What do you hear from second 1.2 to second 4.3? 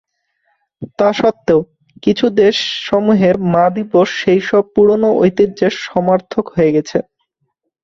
সত্ত্বেও, কিছু দেশসমূহে মা দিবস